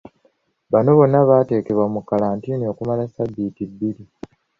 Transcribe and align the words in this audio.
Bano 0.71 0.89
bonna 0.97 1.19
bateekebwa 1.29 1.85
mu 1.93 2.01
kalantiini 2.07 2.65
okumala 2.71 3.03
ssabbiiti 3.07 3.63
bbiri. 3.71 4.03